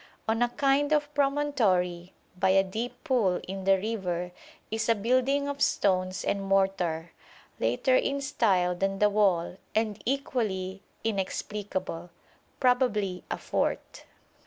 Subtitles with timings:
[0.27, 4.31] On a kind of promontory by a deep pool in the river
[4.71, 7.11] is a building of stones and mortar,
[7.59, 12.09] later in style than the wall and equally inexplicable,
[12.59, 14.05] probably a fort.